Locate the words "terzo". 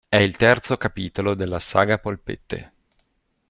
0.35-0.77